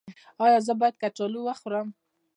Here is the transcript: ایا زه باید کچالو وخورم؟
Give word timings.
ایا 0.43 0.59
زه 0.65 0.73
باید 0.79 0.95
کچالو 1.01 1.39
وخورم؟ 1.43 1.87